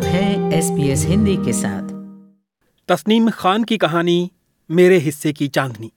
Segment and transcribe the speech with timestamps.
[0.00, 1.88] आप हैं S P S Hindi के साथ।
[2.88, 4.30] तस्नीम खान की कहानी,
[4.70, 5.92] मेरे हिस्से की चांदनी।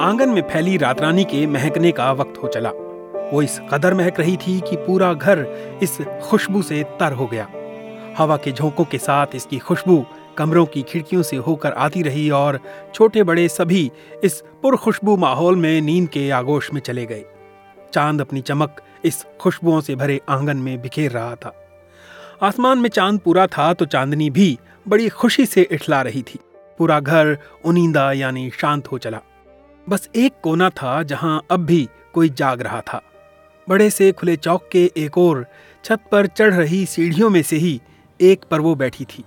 [0.00, 2.70] आँगन में फैली रातरानी के महकने का वक्त हो चला।
[3.32, 5.46] वो इस कदर महक रही थी कि पूरा घर
[5.82, 7.48] इस खुशबू से तर हो गया।
[8.18, 10.04] हवा के झोंकों के साथ इसकी खुशबू
[10.38, 12.58] कमरों की खिड़कियों से होकर आती रही और
[12.94, 13.90] छोटे बड़े सभी
[14.24, 17.24] इस पुरखुशबू माहौल में नींद के आगोश में चले गए।
[17.94, 21.54] चाँद अपनी चमक इस खुशबुओं से भरे आँगन में बिखेर रहा था।
[22.42, 26.38] आसमान में चाँद पूरा था तो चांदनी भी बड़ी खुशी से इठला रही थी।
[26.78, 29.20] पूरा घर उनींदा यानी शांत हो चला।
[29.88, 33.02] बस एक कोना था जहाँ अब भी कोई जाग रहा था।
[33.68, 35.44] बड़े से खुले चौक के एक और
[35.84, 37.80] छत पर चढ़ रही सीढ़ियों में से ही
[38.20, 39.24] एक पर वो बैठी थी।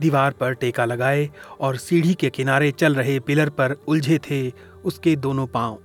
[0.00, 1.28] दीवार पर टेका लगाए
[1.60, 4.50] और सीढ़ी के किनारे चल रहे पिलर पर उलझे थे
[4.84, 5.78] उसके दोनों पाँव।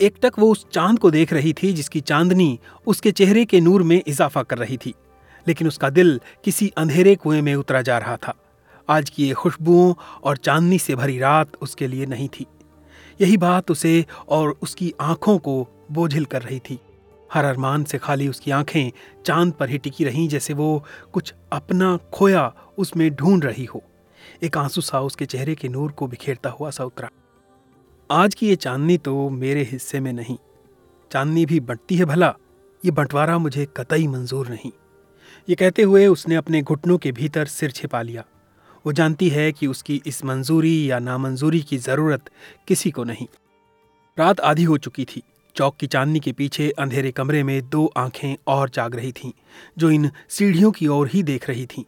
[0.00, 4.02] एकटक वो उस चाँद को देख रही थी जिसकी चांदनी उसके चेहरे के नूर में
[4.06, 4.94] इजाफा कर रही थी,
[5.46, 8.34] लेकिन उसका दिल किसी अंधेरे कुएँ में उतरा जा रहा था।
[8.88, 9.92] आज की ये खुशबुओं
[10.24, 12.46] और चांदनी से भरी रात उसके लिए नहीं थी।
[13.20, 16.78] यही बात उसे और उसकी आँखों को बोझिल कर रही थी।
[17.34, 18.92] हर अरमान से खाली उसकी आँखें
[19.26, 23.82] चाँद पर ही टिकी रहीं जैसे वो कुछ अपना खोया उसमें ढूंढ रही हो।
[24.42, 27.10] एक आँसू सा उसके चेहरे के नूर को बिखेरता हुआ सा उतरा।
[28.10, 30.36] आज की ये चांदनी तो मेरे हिस्से में नहीं।
[31.12, 32.34] चांदनी भी बंटती है भला,
[32.84, 34.72] ये बंटवारा मुझे कतई मंजूर नहीं।
[35.48, 38.24] ये कहते हुए उसने अपने घुटनों के भीतर सिर छिपा लिया।
[38.86, 42.30] वो जानती है कि उसकी इस मंजूरी या नामंजूरी की ज़रूरत
[42.68, 43.26] किसी को नहीं।
[44.18, 45.22] रात आधी हो चुकी थी।
[45.56, 49.32] चौक की चांदनी के पीछे अंधेरे कमरे में दो आँखें और जाग रही थीं,
[49.78, 51.84] जो इन सीढ़ियों की ओर ही देख रही थीं।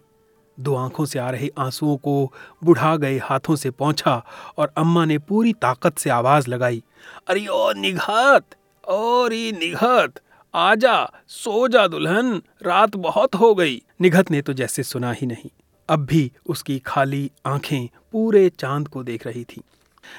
[0.59, 2.33] दो आँखों से आ रहे आंसुओं को
[2.65, 4.23] बुढ़ा गए हाथों से पहुँचा
[4.59, 6.83] और अम्मा ने पूरी ताकत से आवाज़ लगाई,
[7.29, 10.21] अरे ओ निघात और निघत,
[10.55, 15.51] आजा, सो जा दुल्हन, रात बहुत हो गई। निघत ने तो जैसे सुना ही नहीं।
[15.89, 19.63] अब भी उसकी खाली आँखें पूरे चाँद को देख रही थी।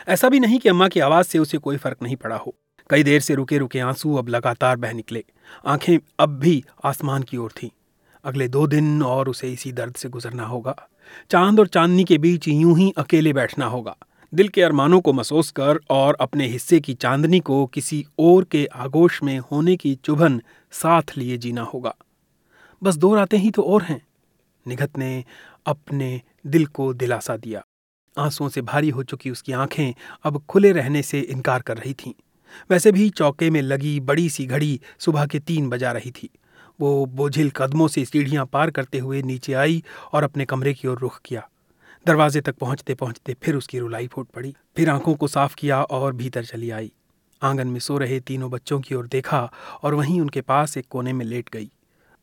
[0.07, 2.55] ऐसा भी नहीं कि अम्मा की आवाज़ से उसे कोई फ़र्क नहीं पड़ा हो।
[2.89, 5.23] कई देर से रुके रुके आँसू अब लगातार बह निकले।
[5.65, 7.69] आँखें अब भी आसमान की ओर थीं।
[8.23, 10.87] अगले दो दिन और उसे इसी दर्द से गुजरना होगा।
[11.31, 13.95] चाँद और चांदनी के बीच यूँ ही अकेले बैठना होगा।
[14.33, 18.65] दिल के अरमानों को महसूस कर और अपने हिस्से की चांदनी को किसी और के
[18.65, 21.95] आगोश में होने की चुभन साथ लिए जीना होगा।
[22.83, 24.01] बस दो रातें ही तो और हैं।
[24.67, 25.23] निघत ने
[25.65, 27.63] अपने दिल को दिलासा दिया।
[28.17, 29.93] आंसुओं से भारी हो चुकी उसकी आँखें
[30.23, 32.13] अब खुले रहने से इनकार कर रही थीं।
[32.71, 36.29] वैसे भी चौके में लगी बड़ी सी घड़ी सुबह के तीन बजा रही थी।
[36.81, 40.99] वो बोझिल कदमों से सीढ़ियाँ पार करते हुए नीचे आई और अपने कमरे की ओर
[40.99, 41.49] रुख किया।
[42.05, 46.13] दरवाजे तक पहुँचते पहुँचते फिर उसकी रुलाई फूट पड़ी। फिर आँखों को साफ़ किया और
[46.13, 46.91] भीतर चली आई।
[47.41, 49.51] आँगन में सो रहे तीनों बच्चों की ओर देखा
[49.83, 51.71] और वहीं उनके पास एक कोने में लेट गई।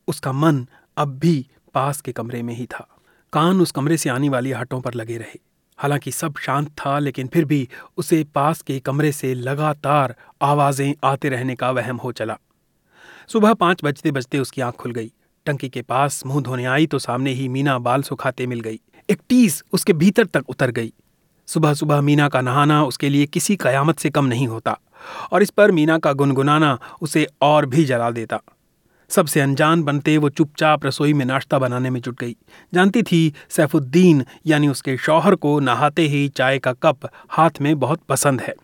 [0.08, 2.88] उसका मन अब भी पास के कमरे में ही था।
[3.32, 5.40] कान उस कमरे से आने वाली हटों पर लगे रहे।
[5.78, 11.28] हालाँकि सब शांत था, लेकिन फिर भी उसे पास के कमरे से लगातार आवाज़ें आते
[11.28, 12.38] रहने का वहम हो चला।
[13.28, 15.12] सुबह पाँच बजते बजते उसकी आँख खुल गई।
[15.46, 19.20] टंकी के पास मुँह धोने आई तो सामने ही मीना बाल सुखाते मिल गई। एक
[19.28, 20.92] टीस उसके भीतर तक उतर गई।
[21.48, 24.78] सुबह सुबह मीना का नहाना उसके लिए किसी कयामत से कम नहीं होता,
[25.32, 28.40] और इस पर मीना का गुनगुनाना उसे और भी जला देता।
[29.14, 32.36] सबसे अनजान बनते वो चुपचाप रसोई में नाश्ता बनाने में जुट गई।
[32.74, 38.00] जानती थी सैफुद्दीन, यानी उसके शौहर को नहाते ही चाय का कप हाथ में बहुत
[38.08, 38.54] पसंद है।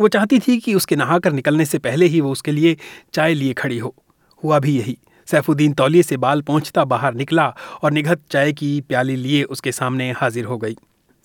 [0.00, 2.76] वो चाहती थी कि उसके नहाकर निकलने से पहले ही वो उसके लिए
[3.14, 3.94] चाय लिए खड़ी हो।
[4.44, 9.16] हुआ भी यही। सैफुद्दीन तौलिए से बाल पहुँचता बाहर निकला और निघत चाय की प्याली
[9.16, 10.76] लिए उसके सामने हाजिर हो गई।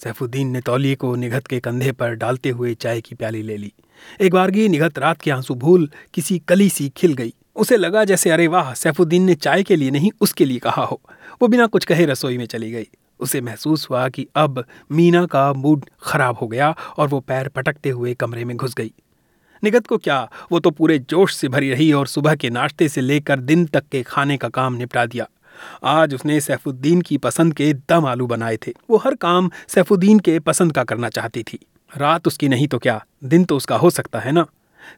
[0.03, 3.73] सैफुद्दीन ने तौलिए को निघत के कंधे पर डालते हुए चाय की प्याली ले ली।
[4.21, 8.03] एक बार की निघत रात के आँसू भूल किसी कली सी खिल गई। उसे लगा
[8.03, 11.01] जैसे, अरे वाह, सैफुद्दीन ने चाय के लिए नहीं, उसके लिए कहा हो।
[11.41, 12.87] वो बिना कुछ कहे रसोई में चली गई।
[13.19, 17.89] उसे महसूस हुआ कि अब मीना का मूड खराब हो गया और वो पैर पटकते
[17.89, 18.91] हुए कमरे में घुस गई।
[19.63, 23.01] निगत को क्या, वो तो पूरे जोश से भरी रही और सुबह के नाश्ते से
[23.01, 25.27] लेकर दिन तक के खाने का काम निपटा दिया।
[25.83, 30.39] आज उसने सैफुद्दीन की पसंद के दम आलू बनाए थे। वो हर काम सैफुद्दीन के
[30.39, 31.59] पसंद का करना चाहती थी।
[31.97, 34.45] रात उसकी नहीं तो क्या, दिन तो उसका हो सकता है ना?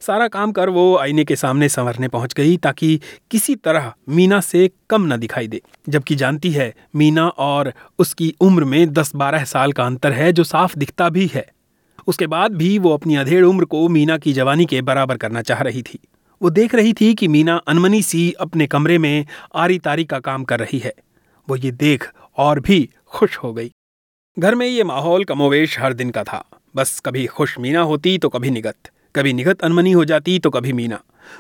[0.02, 3.02] सारा काम कर वो आईने के सामने संवरने पहुँच गई ताकि
[3.32, 8.64] किसी तरह मीना से कम न दिखाई दे। जबकि जानती है, मीना और उसकी उम्र
[8.64, 11.48] में दस बारह साल का अंतर है, जो साफ़ दिखता भी है।
[12.08, 15.62] उसके बाद भी वो अपनी अधेड़ उम्र को मीना की जवानी के बराबर करना चाह
[15.62, 16.00] रही थी।
[16.42, 20.44] वो देख रही थी कि मीना अनमनी सी अपने कमरे में आरी तारी का काम
[20.44, 20.94] कर रही है।
[21.50, 23.72] वो ये देख और भी खुश हो गई।
[24.40, 26.46] घर में ये माहौल कमोवेश हर दिन का था।
[26.76, 28.76] बस कभी खुश मीना होती तो कभी निगत।
[29.16, 31.00] कभी निगत अनमनी हो जाती तो कभी मीना।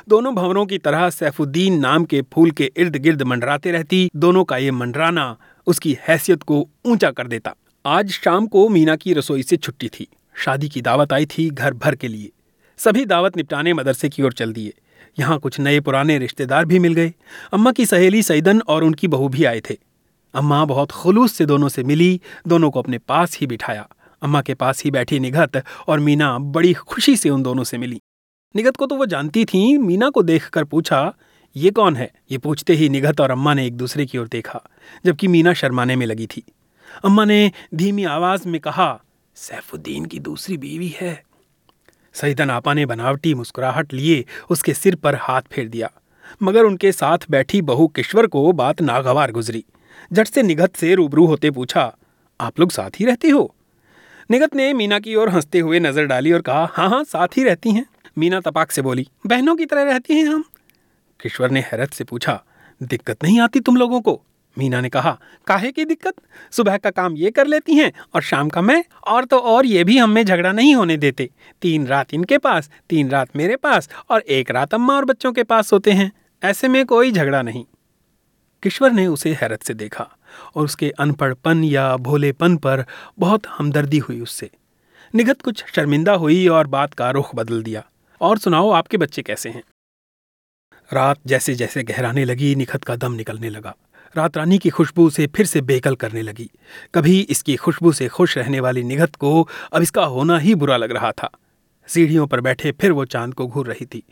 [0.09, 4.57] दोनों भंवरों की तरह सैफुद्दीन नाम के फूल के इर्द गिर्द मंडराते रहती, दोनों का
[4.57, 5.37] ये मंडराना
[5.67, 7.55] उसकी हैसियत को ऊँचा कर देता।
[7.85, 11.73] आज शाम को मीना की रसोई से छुट्टी थी। शादी की दावत आई थी घर
[11.73, 12.31] भर के लिए।
[12.77, 14.73] सभी दावत निपटाने मदरसे की ओर चल दिए।
[15.19, 17.13] यहाँ कुछ नए पुराने रिश्तेदार भी मिल गए।
[17.53, 19.77] अम्मा की सहेली सईदन और उनकी बहू भी आए थे।
[20.33, 23.87] अम्मा बहुत खुलूस से दोनों से मिली, दोनों को अपने पास ही बिठाया।
[24.25, 28.01] अम्मा के पास ही बैठी निगत और मीना बड़ी खुशी से उन दोनों से मिली।
[28.55, 31.13] निगत को तो वो जानती थी, मीना को देखकर पूछा,
[31.55, 32.11] ये कौन है?
[32.31, 34.61] ये पूछते ही निगत और अम्मा ने एक दूसरे की ओर देखा,
[35.05, 36.43] जबकि मीना शर्माने में लगी थी।
[37.05, 39.01] अम्मा ने धीमी आवाज़ में कहा,
[39.37, 41.23] सैफुद्दीन की दूसरी बीवी है।
[42.15, 45.89] सईदन आपा ने बनावटी मुस्कुराहट लिए उसके सिर पर हाथ फेर दिया,
[46.43, 49.63] मगर उनके साथ बैठी बहू किश्वर को बात नागवार गुजरी।
[50.13, 51.91] झट से निगत से रूबरू होते पूछा,
[52.39, 53.53] आप लोग साथ ही रहती हो?
[54.29, 57.43] निगत ने मीना की ओर हँसते हुए नज़र डाली और कहा हाँ हाँ साथ ही
[57.43, 57.85] रहती हैं।
[58.17, 60.43] मीना तपाक से बोली, बहनों की तरह रहती हैं हम?
[61.21, 62.43] किश्वर ने हैरत से पूछा,
[62.83, 64.21] दिक्कत नहीं आती तुम लोगों को?
[64.57, 66.13] मीना ने कहा, काहे की दिक्कत?
[66.51, 69.83] सुबह का काम ये कर लेती हैं और शाम का मैं, और तो और ये
[69.83, 71.29] भी हमें झगड़ा नहीं होने देते।
[71.61, 75.43] तीन रात इनके पास, तीन रात मेरे पास, और एक रात अम्मा और बच्चों के
[75.43, 76.11] पास होते हैं।
[76.43, 77.65] ऐसे में कोई झगड़ा नहीं।
[78.63, 80.17] किश्वर ने उसे हैरत से देखा।
[80.55, 82.85] और उसके अनपढ़पन या भोलेपन पर
[83.19, 84.49] बहुत हमदर्दी हुई उससे।
[85.15, 87.83] निगत कुछ शर्मिंदा हुई और बात का रुख बदल दिया।
[88.21, 89.63] और सुनाओ, आपके बच्चे कैसे हैं?
[90.93, 93.75] रात जैसे जैसे गहराने लगी, निखत का दम निकलने लगा।
[94.17, 96.49] रात रानी की खुशबू से फिर से बेकल करने लगी।
[96.93, 100.91] कभी इसकी खुशबू से खुश रहने वाली निगत को अब इसका होना ही बुरा लग
[100.91, 101.29] रहा था।
[101.87, 104.03] सीढ़ियों पर बैठे फिर वो चाँद को घूर रही थी।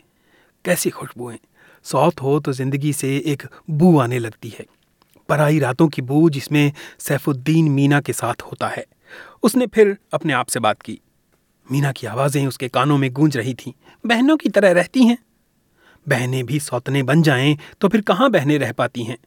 [0.64, 1.38] कैसी खुशबुएँ।
[1.82, 4.66] सौत हो तो ज़िंदगी से एक बू आने लगती है।
[5.28, 8.84] पराई रातों की बू जिसमें सैफुद्दीन मीना के साथ होता है।
[9.42, 10.98] उसने फिर अपने आप से बात की।
[11.66, 13.72] मीना की आवाज़ें उसके कानों में गूंज रही थीं।
[14.04, 15.18] बहनों की तरह रहती हैं।
[16.06, 19.18] बहनें भी सौतने बन जाएँ तो फिर कहाँ बहनें रह पाती हैं?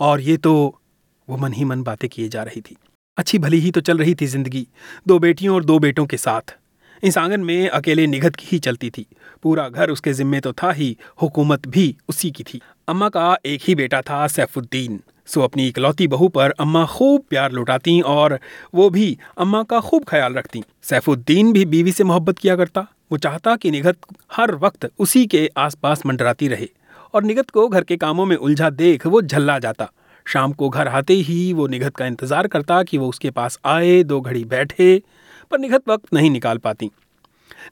[0.00, 0.80] और ये तो
[1.28, 2.76] वो मन ही मन बातें किए जा रही थी।
[3.18, 4.66] अच्छी भली ही तो चल रही थी ज़िंदगी,
[5.08, 6.56] दो बेटियों और दो बेटों के साथ।
[7.02, 9.06] इस आँगन में अकेले निगत की ही चलती थी।
[9.42, 13.60] पूरा घर उसके जिम्मे तो था ही, हुकूमत भी उसी की थी। अम्मा का एक
[13.64, 15.00] ही बेटा था सैफुद्दीन।
[15.30, 18.38] सो अपनी इकलौती बहू पर अम्मा खूब प्यार लुटाती और
[18.74, 23.18] वो भी अम्मा का खूब ख्याल रखती। सैफुद्दीन भी बीवी से मोहब्बत किया करता। वो
[23.18, 23.96] चाहता कि निगत
[24.32, 26.68] हर वक्त उसी के आसपास मंडराती रहे
[27.14, 29.90] और निगत को घर के कामों में उलझा देख वो झल्ला जाता।
[30.26, 34.02] शाम को घर आते ही वो निगत का इंतज़ार करता कि वो उसके पास आए,
[34.02, 35.02] दो घड़ी बैठे,
[35.50, 36.90] पर निगत वक्त नहीं निकाल पाती।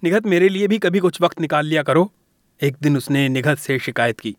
[0.04, 2.10] निगत, मेरे लिए भी कभी कुछ वक्त निकाल लिया करो।
[2.60, 4.34] एक दिन उसने निगत से शिकायत की,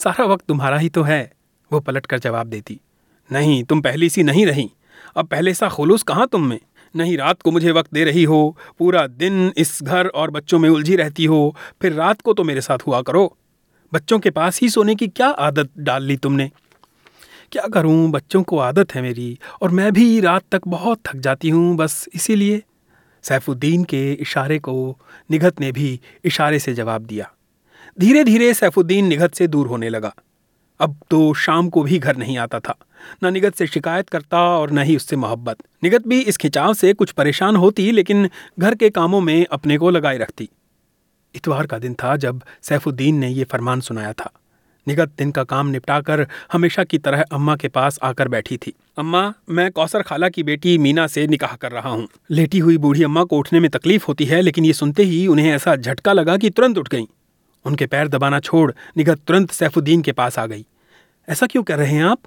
[0.00, 1.32] सारा वक्त तुम्हारा ही तो है।
[1.70, 2.80] वो पलट कर जवाब देती,
[3.30, 4.70] नहीं, तुम पहली सी नहीं रही।
[5.16, 6.58] अब पहले सा खुलूस कहाँ तुम में?
[6.94, 10.68] नहीं, रात को मुझे वक्त दे रही हो, पूरा दिन इस घर और बच्चों में
[10.68, 13.36] उलझी रहती हो, फिर रात को तो मेरे साथ हुआ करो।
[13.92, 16.50] बच्चों के पास ही सोने की क्या आदत डाल ली तुमने?
[17.52, 18.10] क्या करूँ?
[18.10, 22.08] बच्चों को आदत है मेरी, और मैं भी रात तक बहुत थक जाती हूँ, बस
[22.14, 22.62] इसीलिए।
[23.24, 24.74] सैफुद्दीन के इशारे को
[25.30, 27.30] निगत ने भी इशारे से जवाब दिया।
[27.98, 30.14] धीरे धीरे सैफुद्दीन निगत से दूर होने लगा।
[30.80, 32.76] अब तो शाम को भी घर नहीं आता था।
[33.24, 36.92] न निगत से शिकायत करता और न ही उससे मोहब्बत। निगत भी इस खिंचाव से
[36.92, 38.28] कुछ परेशान होती, लेकिन
[38.58, 40.48] घर के कामों में अपने को लगाए रखती।
[41.34, 44.30] इतवार का दिन था जब सैफुद्दीन ने यह फरमान सुनाया था।
[44.88, 49.34] निगत दिन का काम निपटाकर हमेशा की तरह अम्मा के पास आकर बैठी थी। अम्मा,
[49.50, 53.24] मैं कौसर खाला की बेटी मीना से निकाह कर रहा हूँ। लेटी हुई बूढ़ी अम्मा
[53.24, 56.50] को उठने में तकलीफ़ होती है, लेकिन ये सुनते ही उन्हें ऐसा झटका लगा कि
[56.50, 57.06] तुरंत उठ गईं।
[57.64, 60.64] उनके पैर दबाना छोड़ निगत तुरंत सैफुद्दीन के पास आ गई।
[61.28, 62.18] ऐसा क्यों कर रहे हैं आप?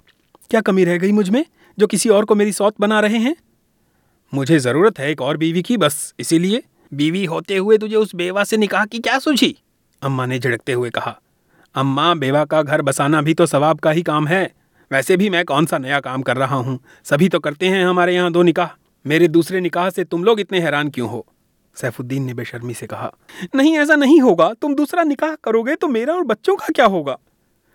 [0.50, 1.44] क्या कमी रह गई मुझमें,
[1.78, 3.36] जो किसी और को मेरी सौत बना रहे हैं?
[4.32, 8.44] मुझे ज़रूरत है एक और बीवी की, बस इसीलिए। बीवी होते हुए तुझे उस बेवा
[8.44, 9.54] से निकाह की क्या सूझी?
[10.02, 11.18] अम्मा ने झिड़कते हुए कहा,
[11.74, 14.50] अम्मा, बेवा का घर बसाना भी तो सवाब का ही काम है।
[14.90, 16.78] वैसे भी मैं कौन सा नया काम कर रहा हूँ?
[17.04, 18.68] सभी तो करते हैं हमारे यहाँ दो निकाह।
[19.06, 21.26] मेरे दूसरे निकाह से तुम लोग इतने हैरान क्यों हो?
[21.80, 23.12] सैफुद्दीन ने बेशर्मी से कहा,
[23.54, 27.18] नहीं, ऐसा नहीं होगा। तुम दूसरा निकाह करोगे तो मेरा और बच्चों का क्या होगा?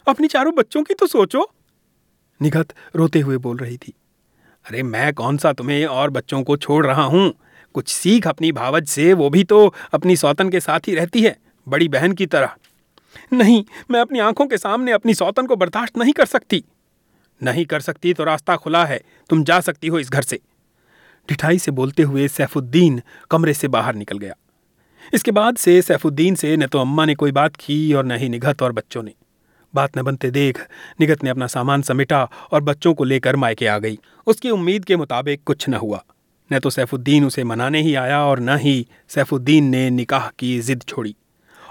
[0.08, 1.50] अपनी चारों बच्चों की तो सोचो।
[2.42, 3.94] निगत रोते हुए बोल रही थी,
[4.66, 7.34] अरे, मैं कौन सा तुम्हें और बच्चों को छोड़ रहा हूँ?
[7.74, 11.38] कुछ सीख अपनी भावज से, वो भी तो अपनी सौतन के साथ ही रहती है,
[11.68, 12.56] बड़ी बहन की तरह।
[13.34, 16.64] नहीं, मैं अपनी आँखों के सामने अपनी सौतन को बर्दाश्त नहीं कर सकती।
[17.44, 20.40] नहीं कर सकती तो रास्ता खुला है। तुम जा सकती हो इस घर से।
[21.30, 23.02] ढिठाई से बोलते हुए सैफुद्दीन
[23.32, 24.34] कमरे से बाहर निकल गया।
[25.14, 28.30] इसके बाद से सैफुद्दीन से न तो अम्मा ने कोई बात की और न ही
[28.30, 29.14] निगत और बच्चों ने।
[29.74, 30.60] बात न बनते देख
[31.02, 34.96] निगत ने अपना सामान समेटा और बच्चों को लेकर मायके आ गई। उसकी उम्मीद के
[34.96, 36.04] मुताबिक कुछ न हुआ।
[36.52, 40.84] न तो सैफुद्दीन उसे मनाने ही आया और न ही सैफुद्दीन ने निकाह की जिद
[40.88, 41.16] छोड़ी।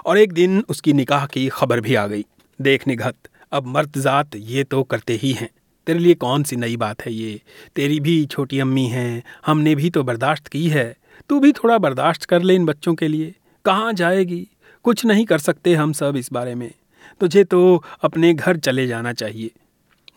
[0.05, 2.25] और एक दिन उसकी निकाह की खबर भी आ गई।
[2.59, 5.49] देख निघत अब मर्द ज़ात ये तो करते ही हैं।
[5.87, 7.41] तेरे लिए कौन सी नई बात है ये?
[7.75, 10.97] तेरी भी छोटी अम्मी हैं, हमने भी तो बर्दाश्त की है।
[11.29, 13.35] तू भी थोड़ा बर्दाश्त कर ले इन बच्चों के लिए।
[13.65, 14.47] कहाँ जाएगी?
[14.83, 16.71] कुछ नहीं कर सकते हम सब इस बारे में।
[17.19, 19.51] तुझे तो अपने घर चले जाना चाहिए।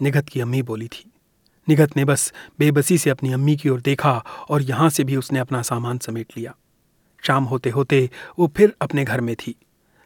[0.03, 1.13] निगत की अम्मी बोली थी।
[1.69, 5.39] निगत ने बस बेबसी से अपनी अम्मी की ओर देखा और यहाँ से भी उसने
[5.39, 6.55] अपना सामान समेट लिया।
[7.23, 9.55] शाम होते होते वो फिर अपने घर में थी।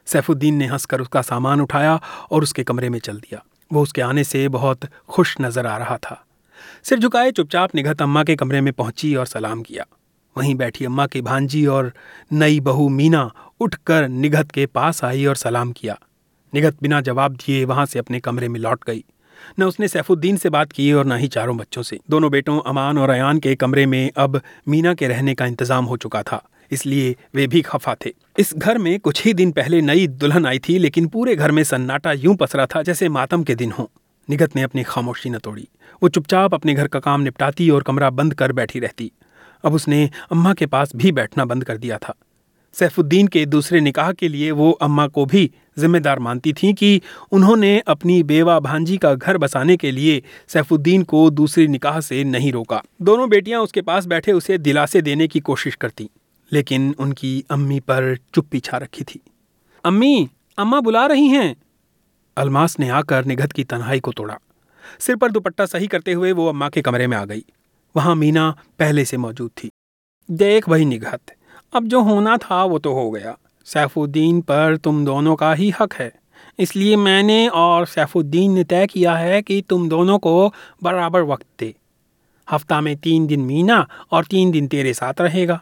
[0.06, 2.00] सैफुद्दीन ने हंसकर उसका सामान उठाया
[2.30, 5.96] और उसके कमरे में चल दिया। वो उसके आने से बहुत खुश नज़र आ रहा
[5.96, 6.24] था।
[6.82, 9.84] सिर झुकाए चुपचाप निगत अम्मा के कमरे में पहुँची और सलाम किया।
[10.36, 11.92] वहीं बैठी अम्मा की भांजी और
[12.32, 15.98] नई बहू मीना उठकर निगत के पास आई और सलाम किया।
[16.52, 19.04] निगत बिना जवाब दिए वहाँ से अपने कमरे में लौट गई।
[19.60, 22.98] न उसने सैफुद्दीन से बात की और न ही चारों बच्चों से। दोनों बेटों अमान
[22.98, 27.16] और अयान के कमरे में अब मीना के रहने का इंतज़ाम हो चुका था। इसलिए
[27.34, 30.78] वे भी खफा थे। इस घर में कुछ ही दिन पहले नई दुल्हन आई थी,
[30.78, 33.90] लेकिन पूरे घर में सन्नाटा यूँ पसरा था जैसे मातम के दिन हो।
[34.28, 35.68] निगत ने अपनी खामोशी न तोड़ी।
[36.02, 39.12] वो चुपचाप अपने घर का काम निपटाती और कमरा बंद कर बैठी रहती।
[39.64, 42.14] अब उसने अम्मा के पास भी बैठना बंद कर दिया था।
[42.74, 47.00] सैफुद्दीन के दूसरे निकाह के लिए वो अम्मा को भी जिम्मेदार मानती थीं कि
[47.32, 52.52] उन्होंने अपनी बेवा भांजी का घर बसाने के लिए सैफुद्दीन को दूसरी निकाह से नहीं
[52.52, 56.08] रोका। दोनों बेटियाँ उसके पास बैठे उसे दिलासे देने की कोशिश करती।
[56.52, 59.20] लेकिन उनकी अम्मी पर चुप्पी छा रखी थी।
[59.84, 60.28] अम्मी
[60.58, 61.56] अम्मा बुला रही हैं।
[62.36, 64.38] अलमास ने आकर निगत की तन्हाई को तोड़ा।
[64.98, 67.44] सिर पर दुपट्टा सही करते हुए वो अम्मा के कमरे में आ गई।
[67.94, 69.70] वहाँ मीना पहले से मौजूद थी।
[70.30, 71.34] देख वही निगत
[71.74, 75.94] अब जो होना था वो तो हो गया। सैफुद्दीन पर तुम दोनों का ही हक
[75.94, 76.12] है।
[76.58, 80.52] इसलिए मैंने और सैफुद्दीन ने तय किया है कि तुम दोनों को
[80.82, 81.74] बराबर वक्त दे।
[82.50, 85.60] हफ़्ता में तीन दिन मीना और तीन दिन तेरे साथ रहेगा।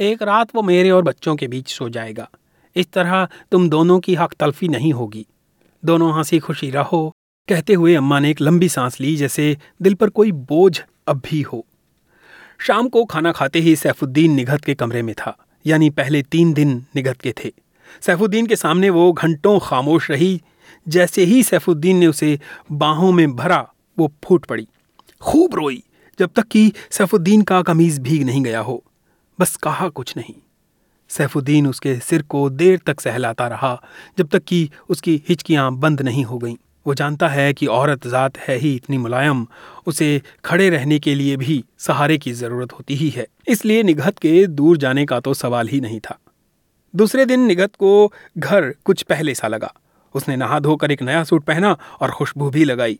[0.00, 2.30] एक रात वो मेरे और बच्चों के बीच सो जाएगा।
[2.76, 5.26] इस तरह तुम दोनों की हक तलफी नहीं होगी।
[5.84, 7.12] दोनों हँसी खुशी रहो।
[7.48, 11.42] कहते हुए अम्मा ने एक लंबी सांस ली, जैसे दिल पर कोई बोझ अब भी
[11.42, 11.66] हो।
[12.58, 16.84] शाम को खाना खाते ही सैफुद्दीन निगत के कमरे में था, यानी पहले तीन दिन
[16.96, 17.52] निगत के थे।
[18.00, 20.42] सैफुद्दीन के सामने वो घंटों खामोश रही,
[20.88, 22.40] जैसे ही सैफुद्दीन ने उसे
[22.72, 24.68] बाहों में भरा, वो फूट पड़ी।
[25.20, 25.82] खूब रोई,
[26.18, 28.84] जब तक कि सैफुद्दीन का कमीज भीग नहीं गया हो।
[29.40, 30.34] बस कहा कुछ नहीं।
[31.10, 33.82] सैफुद्दीन उसके सिर को देर तक सहलाता रहा,
[34.18, 36.56] जब तक कि उसकी हिचकियाँ बंद नहीं हो गईं।
[36.86, 39.46] वो जानता है कि औरत ज़ात है ही इतनी मुलायम,
[39.86, 44.46] उसे खड़े रहने के लिए भी सहारे की ज़रूरत होती ही है। इसलिए निगत के
[44.46, 46.18] दूर जाने का तो सवाल ही नहीं था।
[46.94, 49.72] दूसरे दिन निगत को घर कुछ पहले सा लगा।
[50.14, 52.98] उसने नहा धोकर एक नया सूट पहना और खुशबू भी लगाई।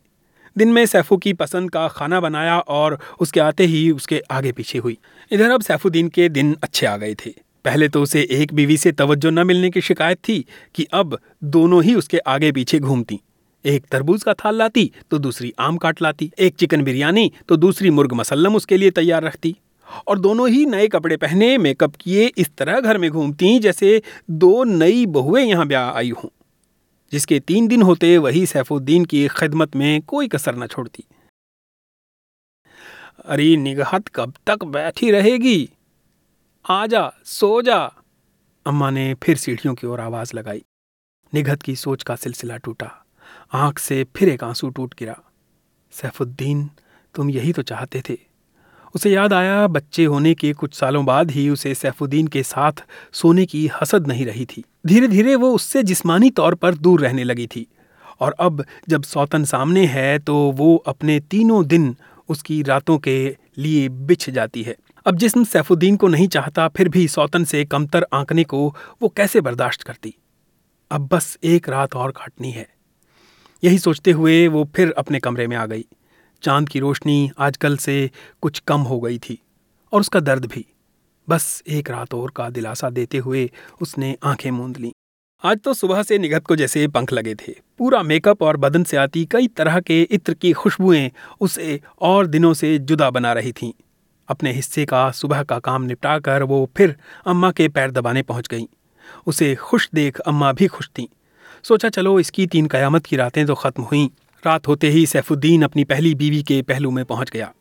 [0.55, 4.77] दिन में सैफू की पसंद का खाना बनाया और उसके आते ही उसके आगे पीछे
[4.77, 4.97] हुई।
[5.31, 7.33] इधर अब सैफुद्दीन के दिन अच्छे आ गए थे।
[7.65, 11.83] पहले तो उसे एक बीवी से तवज्जो न मिलने की शिकायत थी कि अब दोनों
[11.83, 13.19] ही उसके आगे पीछे घूमती।
[13.65, 17.89] एक तरबूज का थाल लाती तो दूसरी आम काट लाती। एक चिकन बिरयानी तो दूसरी
[17.89, 19.55] मुर्ग मसल्लम उसके लिए तैयार रखती।
[20.07, 24.63] और दोनों ही नए कपड़े पहने, मेकअप किए, इस तरह घर में घूमती, जैसे दो
[24.63, 26.29] नई बहुएँ यहाँ ब्याह आई हों।
[27.11, 31.03] जिसके तीन दिन होते वही सैफुद्दीन की खिदमत में कोई कसर न छोड़ती।
[33.25, 35.69] अरे निगहत कब तक बैठी रहेगी?
[36.69, 37.93] आजा, सो जा।
[38.65, 40.63] अम्मा ने फिर सीढ़ियों की ओर आवाज़ लगाई।
[41.33, 43.05] निगहत की सोच का सिलसिला टूटा।
[43.53, 45.21] आँख से फिर एक आँसू टूट गिरा।
[45.91, 46.69] सैफुद्दीन,
[47.15, 48.30] तुम यही तो चाहते थे।
[48.95, 52.83] उसे याद आया, बच्चे होने के कुछ सालों बाद ही उसे सैफुद्दीन के साथ
[53.13, 57.23] सोने की हसद नहीं रही थी। धीरे धीरे वो उससे जिस्मानी तौर पर दूर रहने
[57.23, 57.67] लगी थी।
[58.19, 61.95] और अब जब सौतन सामने है तो वो अपने तीनों दिन
[62.29, 67.07] उसकी रातों के लिए बिछ जाती है। अब जिसम सैफुद्दीन को नहीं चाहता, फिर भी
[67.07, 70.15] सौतन से कमतर आंकने को वो कैसे बर्दाश्त करती?
[70.91, 72.67] अब बस एक रात और काटनी है।
[73.63, 75.85] यही सोचते हुए वो फिर अपने कमरे में आ गई।
[76.43, 78.09] चाँद की रोशनी आजकल से
[78.41, 79.37] कुछ कम हो गई थी,
[79.93, 80.65] और उसका दर्द भी।
[81.27, 83.49] बस एक रात और का दिलासा देते हुए
[83.81, 84.91] उसने आँखें मूंद लीं।
[85.43, 88.97] आज तो सुबह से निगत को जैसे पंख लगे थे। पूरा मेकअप और बदन से
[88.97, 91.09] आती कई तरह के इत्र की खुशबुएँ
[91.41, 93.71] उसे और दिनों से जुदा बना रही थीं।
[94.27, 96.95] अपने हिस्से का सुबह का काम निपटा कर वो फिर
[97.25, 98.65] अम्मा के पैर दबाने पहुँच गईं।
[99.27, 101.07] उसे खुश देख अम्मा भी खुश थीं।
[101.63, 104.09] सोचा, चलो, इसकी तीन कयामत की रातें तो ख़त्म हुई।
[104.45, 107.53] रात होते ही सैफुद्दीन अपनी पहली बीवी के पहलू में पहुँच गया।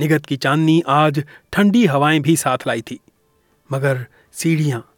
[0.00, 3.00] निगत की चांदनी आज ठंडी हवाएँ भी साथ लाई थी।
[3.72, 4.92] मगर सीढ़ियाँ,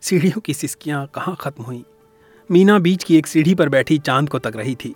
[0.00, 1.84] सीढ़ियों की सिसकियाँ कहाँ ख़त्म हुई?
[2.50, 4.94] मीना बीच की एक सीढ़ी पर बैठी चाँद को तक रही थी।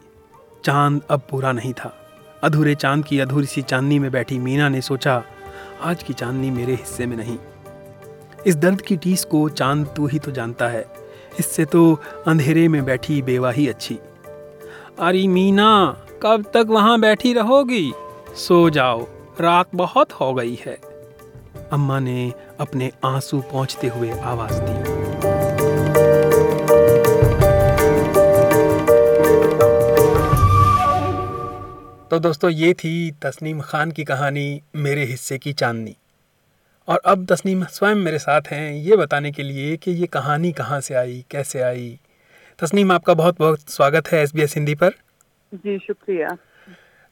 [0.65, 1.97] चाँद अब पूरा नहीं था।
[2.43, 5.25] अधूरे चाँद की अधूरी सी चांदनी में बैठी मीना ने सोचा,
[5.83, 7.39] आज की चांदनी मेरे हिस्से में नहीं।
[8.47, 10.87] इस दर्द की टीस को चाँद तू ही तो जानता है।
[11.39, 13.99] इससे तो अंधेरे में बैठी बेवाही अच्छी।
[14.99, 17.93] अरे मीना कब तक वहाँ बैठी रहोगी?
[18.37, 19.07] सो जाओ,
[19.41, 20.79] रात बहुत हो गई है।
[21.73, 24.95] अम्मा ने अपने आँसू पहुँचते हुए आवाज़ दी।
[32.11, 35.97] तो दोस्तों, ये थी तस्नीम खान की कहानी, मेरे हिस्से की चांदनी।
[36.89, 40.81] और अब तस्नीम स्वयं मेरे साथ हैं, ये बताने के लिए कि ये कहानी कहाँ
[40.81, 41.99] से आई, कैसे आई
[42.59, 44.91] तस्नीम आपका बहुत बहुत स्वागत है एसबीएस हिंदी पर।
[45.55, 46.29] जी शुक्रिया।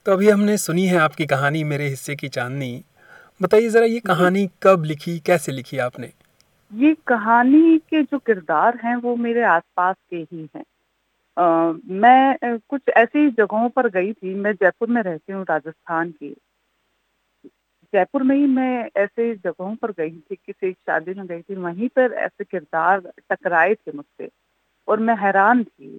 [0.05, 2.83] तो अभी हमने सुनी है आपकी कहानी मेरे हिस्से की चांदनी।
[3.41, 6.11] बताइए ज़रा ये कहानी कब लिखी कैसे लिखी आपने?
[6.71, 10.63] ये कहानी के जो किरदार हैं वो मेरे आसपास के ही हैं।
[11.99, 16.29] मैं कुछ ऐसी जगहों पर गई थी मैं जयपुर में रहती हूँ राजस्थान की।
[17.93, 21.55] जयपुर में ही मैं ऐसे जगहों पर गई थी किसी एक शादी में गई थी
[21.55, 24.29] वहीं पर ऐसे किरदार टकराए थे मुझसे।
[24.87, 25.97] और मैं हैरान थी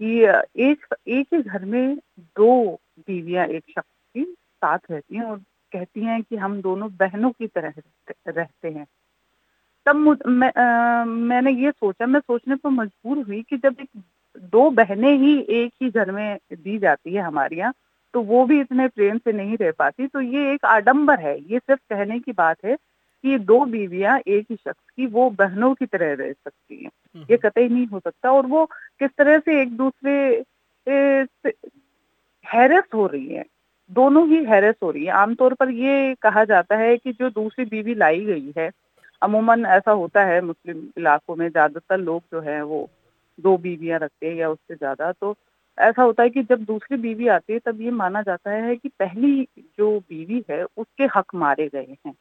[0.00, 0.20] कि
[0.64, 1.96] एक एक ही घर में
[2.36, 5.38] दो बीवियाँ एक शख्स की साथ रहती हैं और
[5.72, 7.72] कहती हैं कि हम दोनों बहनों की तरह
[8.28, 8.86] रहते हैं।
[9.86, 13.88] तब मुझ मैं, आ, मैंने ये सोचा मैं सोचने पर मजबूर हुई कि जब एक
[14.52, 17.74] दो बहनें ही एक ही घर में दी जाती है हमारे यहाँ
[18.14, 21.58] तो वो भी इतने प्रेम से नहीं रह पाती। तो ये एक आडंबर है ये
[21.58, 22.76] सिर्फ़ कहने की बात है
[23.24, 27.26] कि दो बीवियाँ एक ही शख्स की वो बहनों की तरह रह सकती हैं। हम्म।
[27.30, 28.64] ये कतई नहीं हो सकता। और वो
[29.00, 30.12] किस तरह से एक दूसरे
[32.46, 33.44] हैरस हो रही है?
[33.90, 37.64] दोनों ही हैरस हो रही है। आमतौर पर ये कहा जाता है कि जो दूसरी
[37.66, 38.70] बीवी लाई गई है
[39.22, 42.88] अमूमन ऐसा होता है मुस्लिम इलाकों में ज़्यादातर लोग जो है वो
[43.38, 45.34] दो बीवियाँ रखते हैं या उससे ज़्यादा। तो
[45.78, 48.88] ऐसा होता है कि जब दूसरी बीवी आती है तब ये माना जाता है कि
[49.00, 49.46] पहली
[49.78, 52.14] जो बीवी है उसके हक मारे गए हैं।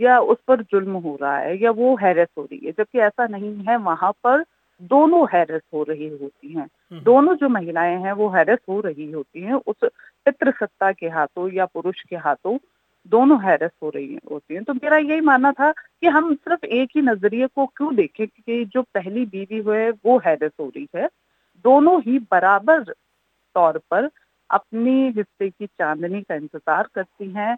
[0.00, 3.26] या उस पर जुल्म हो रहा है या वो हैरस हो रही है जबकि ऐसा
[3.26, 4.44] नहीं है वहाँ पर
[4.82, 9.10] दोनों हैरस हो रही होती हैं। हम्म। दोनों जो महिलाएँ हैं वो हैरस हो रही
[9.10, 9.76] होती हैं उस
[10.26, 12.58] पितृ सत्ता के हाथों या पुरुष के हाथों
[13.10, 16.90] दोनों हैरस हो रही होती हैं। तो मेरा यही मानना था कि हम सिर्फ़ एक
[16.96, 21.08] ही नज़रिए को क्यों देखें कि जो पहली बीवी है वो हैरस हो रही है।
[21.64, 22.82] दोनों ही बराबर
[23.56, 24.10] तौर पर
[24.50, 27.56] अपने हिस्से की चांदनी का इंतज़ार करती हैं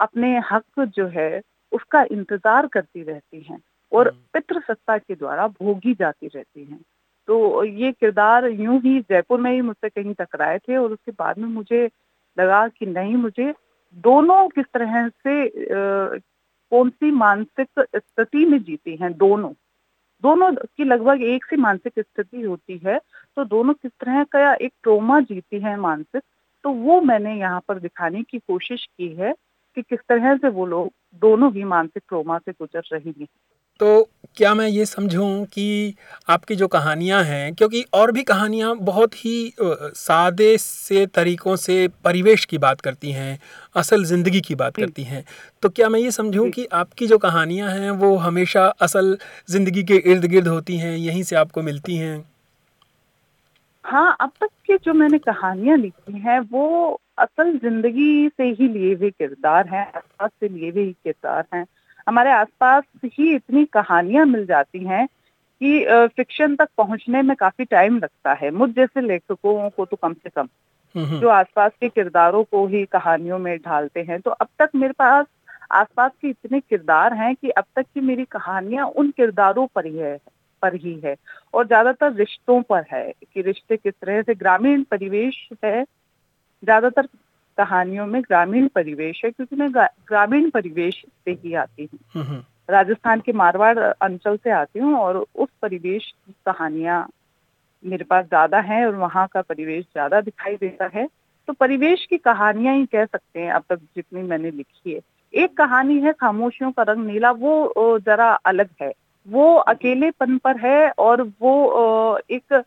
[0.00, 1.30] अपने हक जो है
[1.72, 3.60] उसका इंतज़ार करती रहती हैं
[3.92, 6.80] और हम्म। पितृ सत्ता के द्वारा भोगी जाती रहती हैं।
[7.28, 11.38] तो ये किरदार यूँ ही जयपुर में ही मुझसे कहीं टकराए थे और उसके बाद
[11.38, 11.84] में मुझे
[12.36, 13.52] लगा कि नहीं मुझे
[13.96, 16.18] दोनों किस तरह से आ,
[16.72, 19.52] कौन सी मानसिक स्थिति में जीती हैं दोनों।
[20.22, 22.98] दोनों की लगभग एक सी मानसिक स्थिति होती है
[23.36, 26.22] तो दोनों किस तरह का एक ट्रोमा जीती है मानसिक
[26.64, 29.32] तो वो मैंने यहाँ पर दिखाने की कोशिश की है।
[29.76, 30.90] कि किस तरह से वो लोग
[31.22, 33.26] दोनों ही मानसिक ट्रोमा से गुजर रही हैं।
[33.80, 35.94] तो क्या मैं ये समझूं कि
[36.28, 42.44] आपकी जो कहानियाँ हैं क्योंकि और भी कहानियाँ बहुत ही सादे से तरीक़ों से परिवेश
[42.44, 43.38] की बात करती हैं
[43.76, 45.24] असल ज़िंदगी की बात करती हैं
[45.62, 49.16] तो क्या मैं ये समझूं कि आपकी जो कहानियाँ हैं वो हमेशा असल
[49.50, 52.29] ज़िंदगी के इर्द गिर्द होती हैं यहीं से आपको मिलती हैं?
[53.90, 58.94] हाँ अब तक की जो मैंने कहानियाँ लिखी हैं वो असल ज़िंदगी से ही लिए
[58.94, 61.64] हुए किरदार हैं आसपास से लिए हुए किरदार हैं।
[62.06, 65.06] हमारे आसपास ही इतनी कहानियाँ मिल जाती हैं
[65.60, 65.84] कि
[66.16, 70.30] फिक्शन तक पहुँचने में काफ़ी टाइम लगता है। मुझ जैसे लेखकों को तो कम से
[70.30, 70.48] कम
[71.20, 75.26] जो आसपास के किरदारों को ही कहानियों में ढालते हैं। तो अब तक मेरे पास
[75.72, 79.96] आसपास के इतने किरदार हैं कि अब तक की मेरी कहानियाँ उन किरदारों पर ही
[79.98, 80.18] है।
[80.62, 81.16] पर ही है।
[81.54, 85.82] और ज़्यादातर रिश्तों पर है कि रिश्ते किस तरह से ग्रामीण परिवेश है।
[86.62, 87.06] ज़्यादातर
[87.58, 92.42] कहानियों में ग्रामीण परिवेश है क्योंकि मैं ग्रामीण परिवेश से ही आती हूँ। हम्म, हम्म।
[92.68, 97.08] राजस्थान के मारवाड़ अंचल से आती हूँ और उस परिवेश की कहानियाँ
[97.84, 101.06] मेरे पास ज़्यादा है और वहाँ का परिवेश ज़्यादा दिखाई देता है।
[101.48, 105.00] तो परिवेश की कहानियाँ ही कह सकते हैं अब तक जितनी मैंने लिखी है।
[105.34, 108.92] एक कहानी है खामोशियों का रंग नीला वो जरा अलग है।
[109.28, 112.62] वो अकेलेपन पर है और वो एक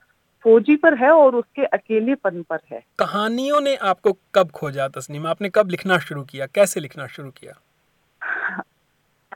[0.46, 5.28] फौजी पर है और उसके अकेलेपन पर है। कहानियों ने आपको कब खोजा तस्नीम?
[5.28, 6.46] आपने कब लिखना शुरू किया?
[6.46, 7.54] कैसे लिखना शुरू किया?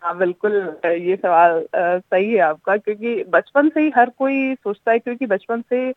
[0.04, 0.54] हाँ बिल्कुल
[0.86, 5.62] ये सवाल सही है आपका क्योंकि बचपन से ही हर कोई सोचता है क्योंकि बचपन
[5.62, 5.88] से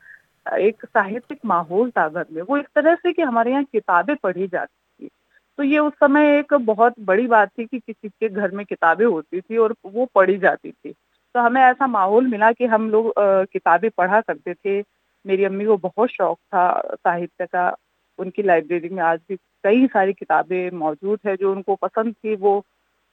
[0.46, 4.46] एक साहित्यिक माहौल था घर में। वो इस तरह से कि हमारे यहाँ किताबें पढ़ी
[4.46, 5.11] जाती थी।
[5.59, 9.04] तो ये उस समय एक बहुत बड़ी बात थी कि किसी के घर में किताबें
[9.06, 10.94] होती थी और वो पढ़ी जाती थी।
[11.35, 14.81] तो हमें ऐसा माहौल मिला कि हम लोग किताबें पढ़ा करते थे।
[15.25, 17.77] मेरी अम्मी को बहुत शौक था साहित्य का।
[18.19, 22.64] उनकी लाइब्रेरी में आज भी कई सारी किताबें मौजूद है जो उनको पसंद थी। वो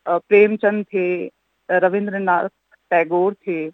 [0.08, 1.32] प्रेमचंद थे,
[1.70, 2.50] रविंद्रनाथ
[2.90, 3.72] टैगोर थे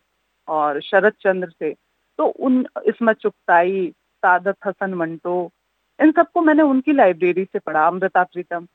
[0.48, 1.74] और शरद चंद्र थे।
[2.18, 5.52] तो उन, इसमत चुगताई, सादत हसन मंटो,
[6.00, 8.68] इन सबको मैंने उनकी लाइब्रेरी से पढ़ा, अमृता प्रीतम।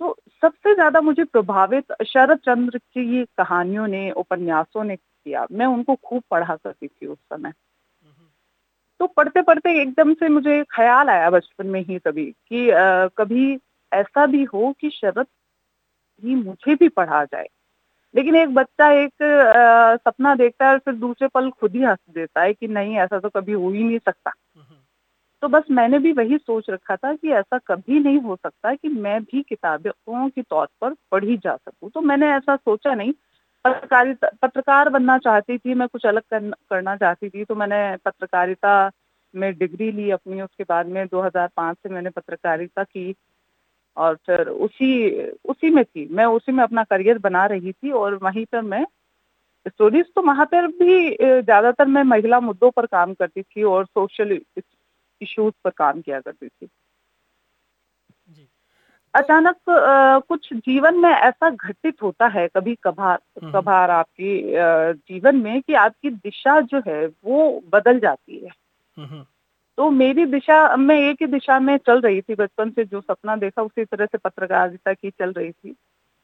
[0.00, 5.94] तो सबसे ज़्यादा मुझे प्रभावित शरद चंद्र की कहानियों ने उपन्यासों ने किया। मैं उनको
[5.94, 7.52] खूब पढ़ा करती थी उस समय।
[9.00, 13.58] तो पढ़ते पढ़ते एकदम से मुझे ख्याल आया बचपन में ही कभी कि आ, कभी
[13.92, 15.26] ऐसा भी हो कि शरद
[16.22, 17.46] ही मुझे भी पढ़ा जाए।
[18.14, 21.98] लेकिन एक बच्चा एक आ, सपना देखता है और फिर दूसरे पल खुद ही हंस
[22.10, 24.32] देता है कि नहीं ऐसा तो कभी हो ही नहीं सकता।
[25.46, 28.88] तो बस मैंने भी वही सोच रखा था कि ऐसा कभी नहीं हो सकता कि
[28.88, 33.12] मैं भी किताबों के तौर पर पढ़ी जा सकूँ। तो मैंने ऐसा सोचा नहीं।
[33.64, 36.22] पत्रकारिता, पत्रकार बनना चाहती थी, मैं कुछ अलग
[36.70, 38.90] करना चाहती थी तो मैंने पत्रकारिता
[39.34, 43.14] में डिग्री ली अपनी, उसके बाद में 2005 से मैंने पत्रकारिता की
[43.96, 48.14] और फिर उसी उसी में थी। मैं उसी में अपना करियर बना रही थी और
[48.22, 48.84] वहीं पर मैं
[49.66, 54.38] स्टोरीज तो वहाँ पर भी ज़्यादातर मैं महिला मुद्दों पर काम करती थी और सोशल
[55.20, 56.68] इश्यूज़ पर काम किया करती थी
[59.14, 59.56] अचानक
[60.28, 64.42] कुछ जीवन में ऐसा घटित होता है कभी कभार हम्म। कभार आपकी
[65.08, 67.38] जीवन में कि आपकी दिशा जो है वो
[67.72, 68.50] बदल जाती है
[68.96, 69.24] हम्म।
[69.78, 73.36] तो मेरी दिशा मैं एक ही दिशा में चल रही थी बचपन से जो सपना
[73.36, 75.74] देखा उसी तरह से पत्रकारिता की चल रही थी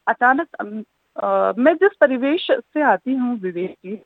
[0.06, 0.62] अचानक
[1.58, 4.00] मैं जिस परिवेश से आती हूँ विवेक जी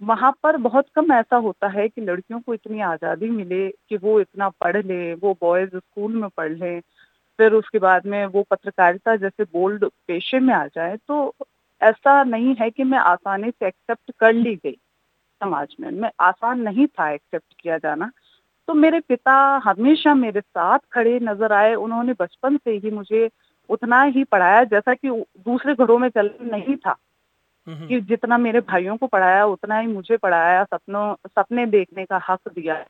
[0.00, 4.20] वहाँ पर बहुत कम ऐसा होता है कि लड़कियों को इतनी आज़ादी मिले कि वो
[4.20, 6.80] इतना पढ़ ले, वो बॉयज़ स्कूल में पढ़ लें,
[7.38, 11.34] फिर उसके बाद में वो पत्रकारिता जैसे बोल्ड पेशे में आ जाए तो
[11.80, 14.76] ऐसा नहीं है कि मैं आसानी से एक्सेप्ट कर ली गई
[15.40, 18.10] समाज में। मैं आसान नहीं था एक्सेप्ट किया जाना।
[18.68, 19.34] तो मेरे पिता
[19.64, 23.28] हमेशा मेरे साथ खड़े नज़र आए, उन्होंने बचपन से ही मुझे
[23.70, 26.96] उतना ही पढ़ाया जैसा कि दूसरे घरों में चल नहीं था।
[27.68, 32.40] कि जितना मेरे भाइयों को पढ़ाया, उतना ही मुझे पढ़ाया, सपनों, सपने देखने का हक
[32.48, 32.84] दिया।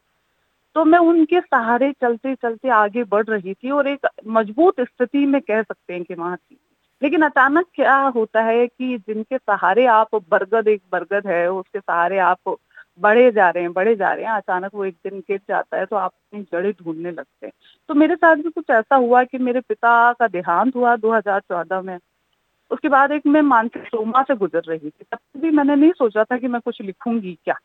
[0.75, 5.41] तो मैं उनके सहारे चलते चलते आगे बढ़ रही थी और एक मज़बूत स्थिति में
[5.41, 6.59] कह सकते हैं कि वहाँ थी।
[7.03, 12.19] लेकिन अचानक क्या होता है कि जिनके सहारे आप बरगद, एक बरगद है, उसके सहारे
[12.19, 12.57] आप
[13.01, 15.87] बढ़े जा रहे हैं, बढ़े जा रहे हैं, अचानक वो एक दिन गिर जाता है
[15.87, 17.53] तो आप अपनी जड़ें ढूँढने लगते हैं।
[17.89, 21.99] तो मेरे साथ भी कुछ ऐसा हुआ कि मेरे पिता का देहांत हुआ 2014 में।
[22.71, 26.25] उसके बाद एक मैं मानसिक सोमा से गुजर रही थी तब भी मैंने नहीं सोचा
[26.25, 27.59] था कि मैं कुछ लिखूँगी क्या।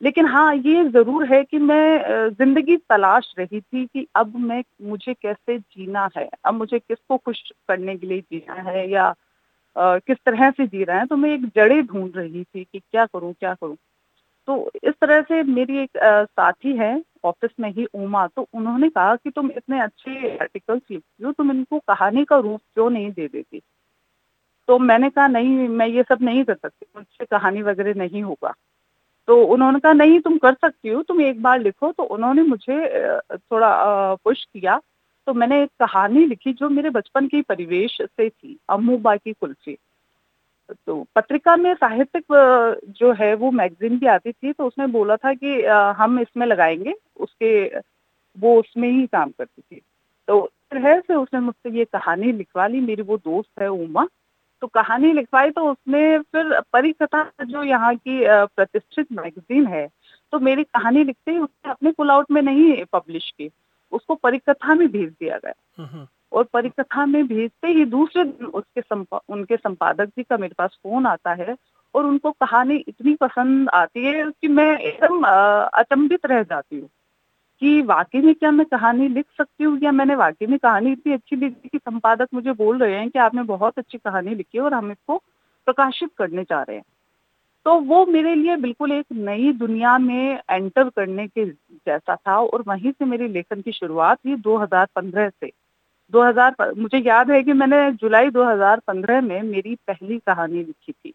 [0.00, 5.14] लेकिन हाँ ये ज़रूर है कि मैं ज़िंदगी तलाश रही थी कि अब मैं मुझे
[5.14, 9.04] कैसे जीना है अब मुझे किसको खुश करने के लिए जीना है या
[9.76, 12.78] आ, किस तरह से जी रहा है तो मैं एक जड़े ढूंढ रही थी कि
[12.80, 13.76] क्या करूँ क्या करूँ।
[14.48, 18.88] तो इस तरह से मेरी एक आ, साथी है ऑफ़िस में ही उमा तो उन्होंने
[18.90, 23.10] कहा कि तुम इतने अच्छे आर्टिकल्स लिखती हो तुम इनको कहानी का रूप क्यों नहीं
[23.12, 23.62] दे देती?
[24.68, 28.54] तो मैंने कहा, नहीं, मैं ये सब नहीं कर सकती, मुझसे कहानी वगैरह नहीं होगा।
[29.28, 32.76] तो उन्होंने कहा, नहीं, तुम कर सकती हो, तुम एक बार लिखो। तो उन्होंने मुझे
[33.34, 34.80] थोड़ा पुश किया।
[35.26, 39.76] तो मैंने एक कहानी लिखी जो मेरे बचपन के परिवेश से थी अम्मूबा की कुल्फी।
[40.86, 42.24] तो पत्रिका में साहित्यिक
[42.88, 45.62] जो है, वो मैगजीन भी आती थी तो उसने बोला था कि
[45.98, 47.66] हम इसमें लगाएँगे, उसके,
[48.38, 49.80] वो उसमें ही काम करती थी।
[50.28, 54.06] तो तरह से उसने मुझसे ये कहानी लिखवा ली, मेरी वो दोस्त है, उमा।
[54.62, 59.86] तो कहानी लिखवाई तो उसने फिर परिकथा जो यहाँ की प्रतिष्ठित मैगजीन है
[60.32, 63.50] तो मेरी कहानी लिखते ही उसने अपने पुल आउट में नहीं पब्लिश की।
[63.92, 69.20] उसको परिकथा में भेज दिया गया। और परिकथा में भेजते ही दूसरे दिन उसके संपा,
[69.28, 71.56] उनके संपादक जी का मेरे पास फ़ोन आता है
[71.94, 75.22] और उनको कहानी इतनी पसंद आती है कि मैं एकदम
[75.72, 76.88] अचंभित रह जाती हूँ।
[77.60, 79.78] कि वाकई में क्या मैं कहानी लिख सकती हूँ?
[79.82, 83.18] या मैंने वाकई में कहानी इतनी अच्छी लिखी कि संपादक मुझे बोल रहे हैं कि
[83.18, 85.16] आपने बहुत अच्छी कहानी लिखी और हम इसको
[85.66, 86.84] प्रकाशित करने जा रहे हैं।
[87.64, 91.46] तो वो मेरे लिए बिल्कुल एक नई दुनिया में एंटर करने के
[91.86, 95.52] जैसा था और वहीं से मेरी लेखन की शुरुआत हुई 2015 से।
[96.12, 101.12] 2000 मुझे याद है कि मैंने जुलाई 2015 में मेरी पहली कहानी लिखी थी।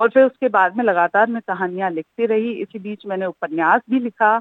[0.00, 3.98] और फिर उसके बाद में लगातार मैं कहानियाँ लिखती रही, इसी बीच मैंने उपन्यास भी
[3.98, 4.40] लिखा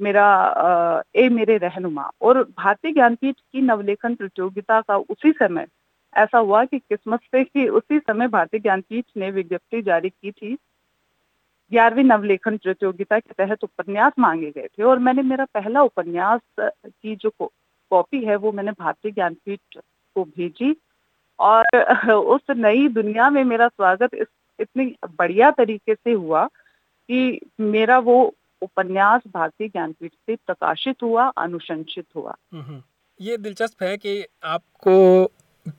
[0.00, 5.66] मेरा ए, मेरे रहनुमा। और भारतीय ज्ञानपीठ की नवलेखन प्रतियोगिता का उसी समय
[6.16, 10.56] ऐसा हुआ कि किस्मत से कि उसी समय भारतीय ज्ञानपीठ ने विज्ञप्ति जारी की थी।
[11.72, 17.16] ग्यारहवीं नवलेखन प्रतियोगिता के तहत उपन्यास मांगे गए थे और मैंने मेरा पहला उपन्यास की
[17.16, 19.60] जो कॉपी है वो मैंने भारतीय ज्ञानपीठ
[20.14, 20.76] को भेजी।
[21.38, 21.76] और
[22.12, 24.26] उस नई दुनिया में मेरा स्वागत इस,
[24.60, 26.46] इतनी बढ़िया तरीके से हुआ
[27.08, 32.34] कि मेरा वो उपन्यास भारतीय ज्ञानपीठ से प्रकाशित हुआ अनुशंसित हुआ।
[33.20, 35.24] ये दिलचस्प है कि आपको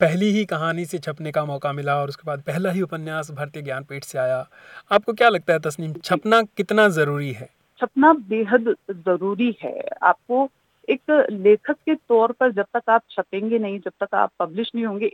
[0.02, 3.64] पहली ही कहानी से छपने का मौका मिला और उसके बाद पहला ही उपन्यास भारतीय
[3.64, 4.46] ज्ञानपीठ से आया।
[4.92, 7.50] आपको क्या लगता है तस्नीम छपना कितना ज़रूरी है?
[7.80, 10.50] छपना बेहद ज़रूरी है। आपको
[10.88, 14.86] एक लेखक के तौर पर जब तक आप छपेंगे नहीं जब तक आप पब्लिश नहीं
[14.86, 15.12] होंगे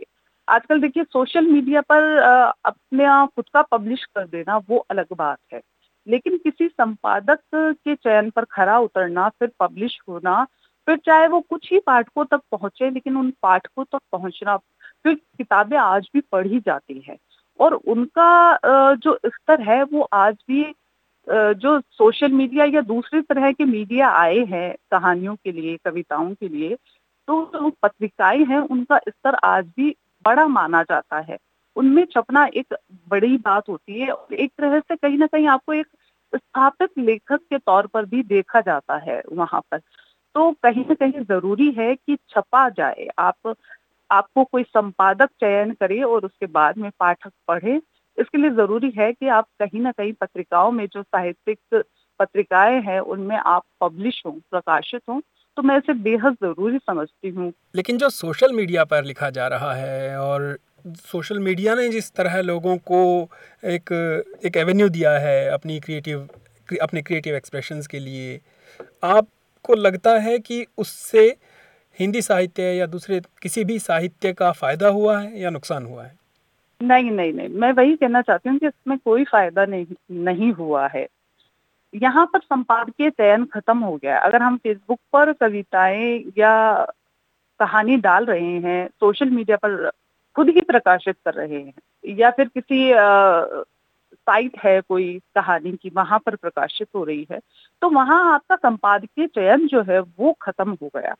[0.48, 2.16] आजकल देखिए सोशल मीडिया पर
[2.64, 5.60] अपने खुद का पब्लिश कर देना वो अलग बात है।
[6.06, 10.44] लेकिन किसी संपादक के चयन पर खरा उतरना, फिर पब्लिश होना,
[10.86, 15.76] फिर चाहे वो कुछ ही पाठकों तक पहुँचे, लेकिन उन पाठकों तक पहुँचना, फिर किताबें
[15.78, 17.16] आज भी पढ़ी जाती है।
[17.60, 18.58] और उनका
[18.94, 20.64] जो स्तर है, वो आज भी
[21.26, 26.48] जो सोशल मीडिया या दूसरी तरह के मीडिया आए हैं, कहानियों के लिए, कविताओं के
[26.48, 26.76] लिए
[27.28, 31.36] तो जो पत्रिकाएँ हैं, उनका स्तर आज भी बड़ा माना जाता है।
[31.76, 32.74] उनमें छपना एक
[33.08, 35.86] बड़ी बात होती है और एक तरह से कहीं ना कहीं आपको एक
[36.34, 39.78] स्थापित लेखक के तौर पर भी देखा जाता है वहाँ पर।
[40.34, 43.54] तो कहीं ना कहीं ज़रूरी है कि छपा जाए। आप,
[44.10, 47.80] आपको कोई संपादक चयन करे और उसके बाद में पाठक पढ़े।
[48.18, 51.84] इसके लिए ज़रूरी है कि आप कहीं ना कहीं पत्रिकाओं में जो साहित्यिक
[52.20, 55.20] पत्रिकाएँ हैं, उनमें आप पब्लिश हों, प्रकाशित हों।
[55.56, 59.74] तो मैं इसे बेहद ज़रूरी समझती हूँ। लेकिन जो सोशल मीडिया पर लिखा जा रहा
[59.74, 63.28] है और सोशल मीडिया ने जिस तरह लोगों को
[63.64, 63.92] एक
[64.46, 66.28] एक एवेन्यू दिया है अपनी क्रिएटिव
[66.82, 68.40] अपने क्रिएटिव एक्सप्रेशंस के लिए,
[69.04, 71.24] आपको लगता है कि उससे
[71.98, 76.14] हिंदी साहित्य या दूसरे किसी भी साहित्य का फ़ायदा हुआ है या नुकसान हुआ है?
[76.80, 79.86] नहीं नहीं नहीं, मैं वही कहना चाहती हूँ कि इसमें कोई फ़ायदा नहीं
[80.24, 81.06] नहीं हुआ है।
[81.92, 86.84] यहाँ पर संपादकीय चयन खत्म हो गया अगर हम फेसबुक पर कविताएँ या
[87.60, 89.90] कहानी डाल रहे हैं, सोशल मीडिया पर
[90.36, 91.72] खुद ही प्रकाशित कर रहे हैं,
[92.04, 92.90] या फिर किसी
[94.16, 97.40] साइट है कोई कहानी की, वहाँ पर प्रकाशित हो रही है
[97.82, 101.14] तो वहाँ आपका संपादकीय चयन जो है वो खत्म हो गया।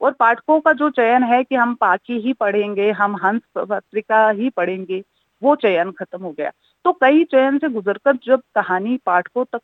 [0.00, 4.48] और पाठकों का जो चयन है कि हम पाकी ही पढ़ेंगे, हम हंस पत्रिका ही
[4.50, 5.02] पढ़ेंगे,
[5.42, 6.50] वो चयन खत्म हो गया।
[6.84, 9.60] तो कई चयन से गुजरकर जब कहानी पाठकों तक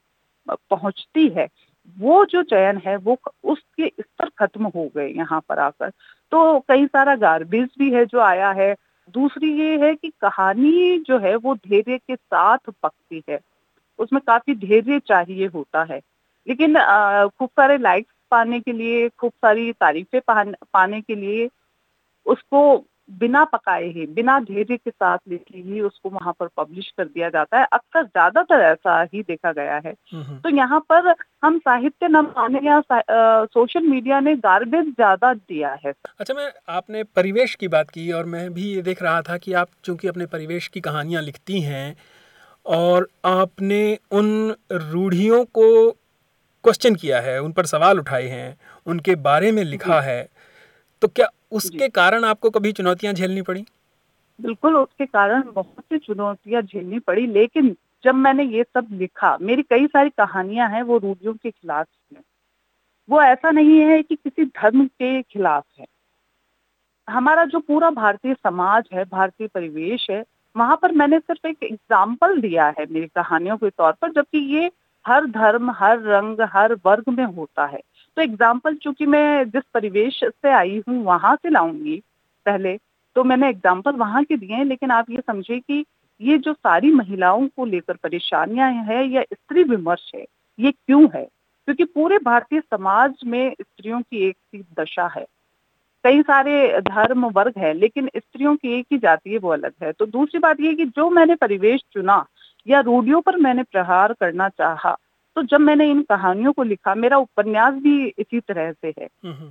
[0.71, 1.49] पहुँचती है
[1.99, 5.91] वो जो चयन है, वो उसके स्तर खत्म हो गए यहाँ पर आकर।
[6.31, 8.77] तो कई सारा गार्बेज भी है जो आया है।
[9.11, 13.41] दूसरी ये है कि कहानी जो है, वो धैर्य के साथ पकती है।
[13.99, 16.01] उसमें काफ़ी धैर्य चाहिए होता है।
[16.49, 16.75] लेकिन
[17.29, 20.21] खूब सारे लाइक्स पाने के लिए, खूब सारी तारीफें
[20.73, 21.49] पाने के लिए
[22.27, 27.05] उसको बिना पकाए ही बिना धैर्य के साथ लिखे ही उसको वहाँ पर पब्लिश कर
[27.05, 32.09] दिया जाता है। अक्सर ज़्यादातर ऐसा ही देखा गया है। तो यहाँ पर हम साहित्य
[32.09, 32.81] न माने या
[33.47, 38.25] सोशल मीडिया ने गार्बेज ज़्यादा दिया है। अच्छा मैं आपने परिवेश की बात की और
[38.27, 41.97] मैं भी ये देख रहा था कि आप चूँकि अपने परिवेश की कहानियाँ लिखती हैं
[42.67, 45.91] और आपने उन रूढ़ियों को
[46.65, 50.29] क्वेश्चन किया है उन पर सवाल उठाए हैं उनके बारे में लिखा है
[51.03, 53.65] तो क्या उसके कारण आपको कभी चुनौतियाँ झेलनी पड़ी?
[54.41, 59.63] बिल्कुल, उसके कारण बहुत सी चुनौतियाँ झेलनी पड़ी, लेकिन जब मैंने ये सब लिखा, मेरी
[59.63, 62.23] कई सारी कहानियाँ हैं वो रूढ़ियों के खिलाफ हैं।
[63.09, 65.87] वो ऐसा नहीं है कि किसी धर्म के खिलाफ है।
[67.09, 70.25] हमारा जो पूरा भारतीय समाज है, भारतीय परिवेश है,
[70.57, 74.71] वहाँ पर मैंने सिर्फ़ एक एग्ज़ाम्पल दिया है मेरी कहानियों के तौर पर, जबकि ये
[75.07, 77.81] हर धर्म, हर रंग, हर वर्ग में होता है।
[78.19, 81.97] तो एग्ज़ाम्पल चूँकि मैं जिस परिवेश से आई हूँ, वहाँ से लाऊँगी
[82.47, 82.77] पहले।
[83.17, 85.85] तो मैंने एग्ज़ाम्पल वहाँ के दिए हैं, लेकिन आप ये समझे कि
[86.21, 90.25] ये जो सारी महिलाओं को लेकर परेशानियाँ हैं या स्त्री विमर्श है,
[90.59, 91.25] ये क्यों है?
[91.69, 95.27] क्योंकि पूरे भारतीय समाज में स्त्रियों की एक सी दशा है।
[96.05, 99.93] कई सारे धर्म वर्ग है, लेकिन स्त्रियों की एक ही जाति है, वो अलग है।
[99.93, 102.25] तो दूसरी बात ये कि जो मैंने परिवेश चुना
[102.67, 104.99] या रूढ़ियों पर मैंने प्रहार करना चाहा
[105.39, 109.35] तो जब मैंने इन कहानियों को लिखा मेरा उपन्यास भी इसी तरह से है हम्म,
[109.35, 109.51] हम्म।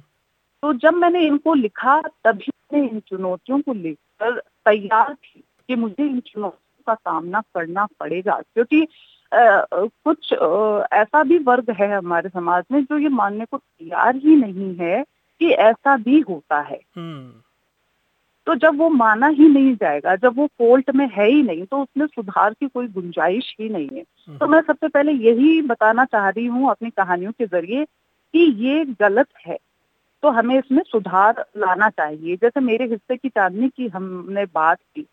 [0.64, 6.04] तो जब मैंने इनको लिखा तभी मैंने इन चुनौतियों को लेकर तैयार थी कि मुझे
[6.04, 12.30] इन चुनौतियों का सामना करना पड़ेगा क्योंकि आ, कुछ आ, ऐसा भी वर्ग है हमारे
[12.30, 15.04] समाज में जो ये मानने को तैयार ही नहीं है
[15.42, 17.42] कि ऐसा भी होता है हम्म।
[18.48, 21.82] तो जब वो माना ही नहीं जाएगा जब वो फोल्ट में है ही नहीं तो
[21.82, 26.06] उसमें सुधार की कोई गुंजाइश ही नहीं है। तो हम्म। मैं सबसे पहले यही बताना
[26.06, 27.86] चाह रही हूँ अपनी कहानियों के ज़रिए
[28.34, 29.58] कि ये गलत है।
[30.24, 35.06] तो हमें इसमें सुधार लाना चाहिए। जैसे मेरे हिस्से की चांदनी की हमने बात की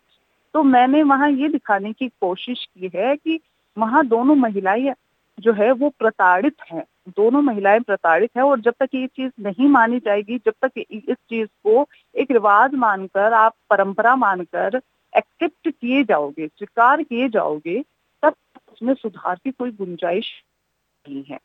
[0.53, 3.39] तो मैंने वहाँ ये दिखाने की कोशिश की है कि
[3.77, 4.93] वहाँ दोनों महिलाएँ
[5.37, 9.67] जो है वो प्रताड़ित हैं। दोनों महिलाएँ प्रताड़ित है और जब तक ये चीज़ नहीं
[9.67, 14.81] मानी जाएगी जब तक इस चीज़ को एक रिवाज मानकर आप परंपरा मानकर
[15.13, 17.81] एक्सेप्ट किए जाओगे स्वीकार किए जाओगे
[18.23, 18.33] तब
[18.71, 20.31] उसमें सुधार की कोई गुंजाइश
[21.05, 21.39] नहीं है।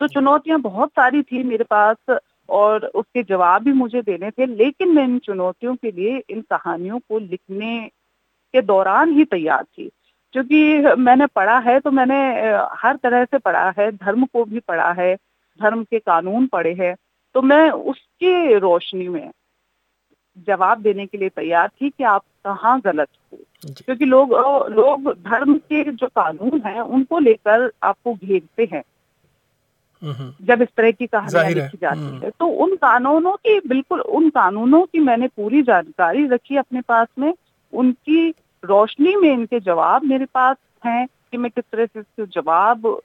[0.00, 4.94] तो चुनौतियाँ बहुत सारी थी मेरे पास और उसके जवाब भी मुझे देने थे लेकिन
[4.94, 7.78] मैं इन चुनौतियों के लिए इन कहानियों को लिखने
[8.54, 9.90] के दौरान ही तैयार थी।
[10.32, 12.18] क्योंकि मैंने पढ़ा है तो मैंने
[12.82, 15.14] हर तरह से पढ़ा है धर्म को भी पढ़ा है
[15.60, 16.96] धर्म के कानून पढ़े हैं
[17.34, 19.30] तो मैं उसके रोशनी में
[20.46, 23.38] जवाब देने के लिए तैयार थी कि आप कहाँ गलत हो।
[23.72, 24.32] क्योंकि लोग
[24.70, 28.82] लोग धर्म के जो कानून हैं उनको लेकर आपको घेरते हैं।
[30.42, 34.30] जब इस तरह की कहानियाँ लिखी जाती हम्म। है तो उन कानूनों की बिल्कुल उन
[34.30, 37.34] कानूनों की मैंने पूरी जानकारी रखी अपने पास में
[37.72, 43.00] उनकी रोशनी में इनके जवाब मेरे पास हैं कि मैं किस तरह से इसके जवाब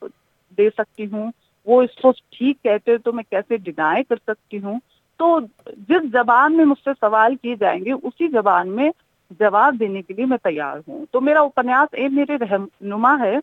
[0.58, 1.32] दे सकती हूँ।
[1.68, 4.80] वो इसको ठीक कहते हैं तो मैं कैसे डिनाई कर सकती हूँ?
[5.20, 8.92] तो जिस जबान में मुझसे सवाल किए जाएँगे उसी जबान में
[9.40, 13.42] जवाब देने के लिए मैं तैयार हूँ। तो मेरा उपन्यास ए मेरे रहनुमा है।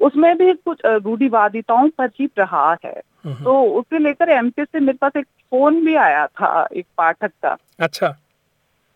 [0.00, 5.12] उसमें भी कुछ रूढ़ीवादिताओं पर ही प्रहार है। तो उसे लेकर एमपी से मेरे पास
[5.16, 8.16] एक फ़ोन भी आया था एक पाठक का। अच्छा।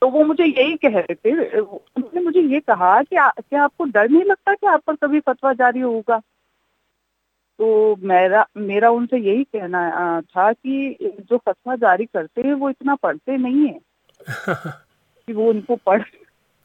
[0.00, 4.10] तो वो मुझे यही कह रहे थे उन्होंने मुझे ये कहा कि क्या आपको डर
[4.10, 6.18] नहीं लगता कि आप पर कभी फतवा जारी होगा?
[7.58, 12.94] तो मेरा मेरा उनसे यही कहना था कि जो फतवा जारी करते हैं वो इतना
[12.94, 13.80] पढ़ते नहीं है
[15.26, 16.02] कि वो उनको पढ़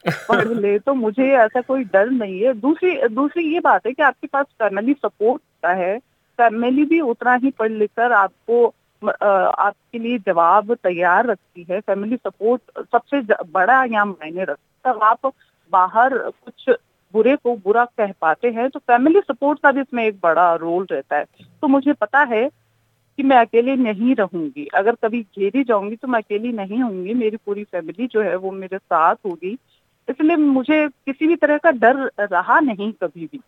[0.07, 4.03] पढ़ ले तो मुझे ऐसा कोई डर नहीं है। दूसरी दूसरी ये बात है कि
[4.03, 5.99] आपके पास फैमिली सपोर्ट होता है
[6.37, 12.15] फैमिली भी उतना ही पढ़ लिख कर आपको आपके लिए जवाब तैयार रखती है फैमिली
[12.17, 15.31] सपोर्ट सबसे बड़ा यहाँ मायने रखता है। आप
[15.73, 16.69] बाहर कुछ
[17.13, 20.85] बुरे को बुरा कह पाते हैं तो फैमिली सपोर्ट का भी इसमें एक बड़ा रोल
[20.91, 21.25] रहता है।
[21.61, 26.19] तो मुझे पता है कि मैं अकेले नहीं रहूँगी। अगर कभी घेरी जाऊँगी तो मैं
[26.19, 29.57] अकेली नहीं होंगी। मेरी पूरी फैमिली जो है वो मेरे साथ होगी।
[30.07, 33.39] इसलिए मुझे किसी भी तरह का डर रहा नहीं कभी भी।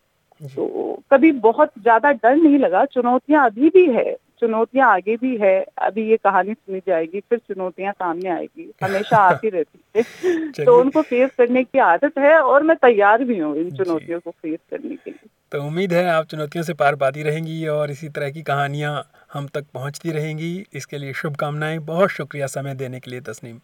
[0.42, 4.12] तो कभी बहुत ज़्यादा डर नहीं लगा। चुनौतियाँ अभी भी है
[4.44, 9.50] चुनौतियाँ आगे भी है अभी ये कहानी सुनी जाएगी फिर चुनौतियाँ सामने आएगी हमेशा आती
[9.50, 10.04] रहती है।
[10.66, 14.32] तो उनको फेस करने की आदत है और मैं तैयार भी हूँ इन चुनौतियों को
[14.32, 18.10] फेस करने के लिए। तो उम्मीद है आप चुनौतियों से पार पाती रहेंगी और इसी
[18.10, 23.12] तरह की कहानियाँ हम तक पहुँचती रहेंगी। इसके लिए शुभकामनाएँ बहुत शुक्रिया समय देने के
[23.12, 23.60] लिए तस्नीम।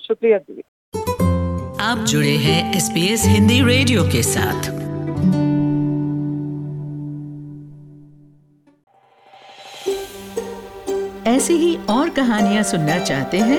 [0.00, 0.38] शुक्रिया
[1.80, 4.70] आप जुड़े हैं एस हिंदी रेडियो के साथ।
[11.38, 13.58] ऐसी ही और कहानियाँ सुनना चाहते हैं?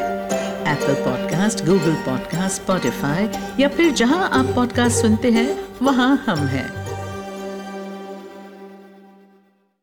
[0.71, 6.78] Apple podcast Google podcast Spotify या फिर जहाँ आप पॉडकास्ट सुनते हैं, वहाँ हम हैं।